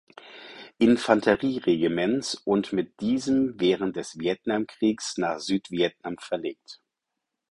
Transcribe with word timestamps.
Infanterieregiments 0.79 2.33
und 2.33 2.73
mit 2.73 2.99
diesem 3.01 3.59
während 3.59 3.95
des 3.97 4.17
Vietnamkrieges 4.17 5.17
nach 5.19 5.39
Südvietnam 5.39 6.17
verlegt. 6.17 6.81